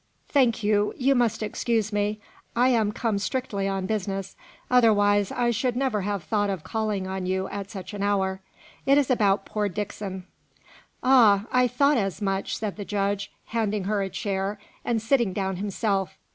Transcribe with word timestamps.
"Thank 0.29 0.63
you, 0.63 0.95
you 0.97 1.13
must 1.13 1.43
excuse 1.43 1.93
me. 1.93 2.19
I 2.55 2.69
am 2.69 2.91
come 2.91 3.19
strictly 3.19 3.67
on 3.67 3.85
business, 3.85 4.35
otherwise 4.67 5.31
I 5.31 5.51
should 5.51 5.75
never 5.75 6.01
have 6.01 6.23
thought 6.23 6.49
of 6.49 6.63
calling 6.63 7.05
on 7.05 7.27
you 7.27 7.47
at 7.49 7.69
such 7.69 7.93
an 7.93 8.01
hour. 8.01 8.41
It 8.87 8.97
is 8.97 9.11
about 9.11 9.45
poor 9.45 9.69
Dixon." 9.69 10.25
"Ah! 11.03 11.45
I 11.51 11.67
thought 11.67 11.97
as 11.97 12.19
much!" 12.19 12.57
said 12.57 12.77
the 12.77 12.83
judge, 12.83 13.31
handing 13.45 13.83
her 13.83 14.01
a 14.01 14.09
chair, 14.09 14.57
and 14.83 14.99
sitting 14.99 15.33
down 15.33 15.57
himself. 15.57 16.17